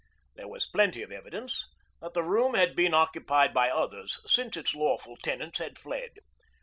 [0.35, 1.63] There was plenty of evidence
[2.01, 6.13] that the room had been occupied by others since its lawful tenants had fled.